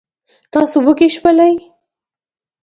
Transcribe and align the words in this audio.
تاسې 0.51 0.77
وږي 0.85 1.07
شولئ. 1.15 1.55